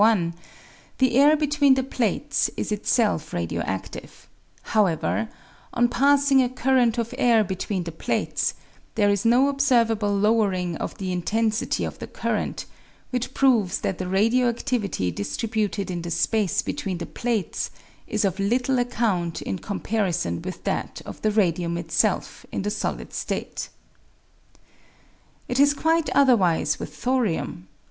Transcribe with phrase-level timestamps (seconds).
[0.03, 0.31] I,
[0.97, 4.09] the air between the plates is itself radioadtive;
[4.63, 5.29] however,
[5.75, 8.55] on passing a current of air between the plates,
[8.95, 12.65] there is no observable lowering of the intensity of the current,
[13.11, 17.69] which proves that the radio adtivity distributed in the space between the plates
[18.07, 22.71] is of little account in com parison with that of the radium itself in the
[22.71, 23.69] solid state.
[25.47, 27.67] It is quite otherwise with thorium.